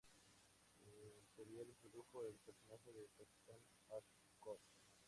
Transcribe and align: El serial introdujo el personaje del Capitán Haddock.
El 0.79 1.27
serial 1.35 1.69
introdujo 1.69 2.23
el 2.25 2.33
personaje 2.39 2.91
del 2.91 3.07
Capitán 3.15 3.59
Haddock. 3.91 4.59